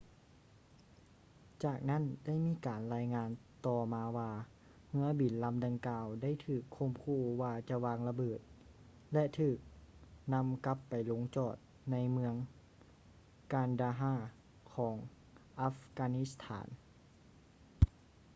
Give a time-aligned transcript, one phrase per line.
[1.63, 3.29] ຈາກນັ້ນໄດ້ມີການລາຍງານ
[3.65, 4.31] ຕໍ່ມາວ່າ
[4.89, 8.39] ເຮືອບິນລຳດັ່ງກ່າວໄດ້ຖືກຂົ່ມຂູ່ວ່າຈະວາງລະເບີດ
[9.13, 9.57] ແລະ ຖືກ
[10.33, 11.55] ນຳກັບໄປລົງຈອດ
[11.91, 12.35] ໃນເມືອງ
[13.53, 14.19] kandahar
[14.73, 14.95] ຂອງ
[15.61, 16.67] ອັຟການິສະຖານ